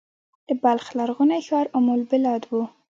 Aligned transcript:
د 0.47 0.49
بلخ 0.63 0.85
لرغونی 0.97 1.39
ښار 1.47 1.65
ام 1.77 1.85
البلاد 1.97 2.43
و 2.47 2.51